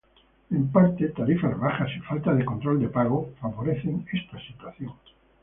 [0.49, 4.93] En parte, tarifas bajas y falta de control de pago favorecen esta situación.